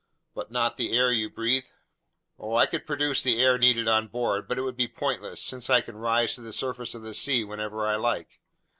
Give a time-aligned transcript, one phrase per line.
[0.33, 1.67] "But not the air you breathe?"
[2.39, 5.69] "Oh, I could produce the air needed on board, but it would be pointless, since
[5.69, 8.39] I can rise to the surface of the sea whenever I like.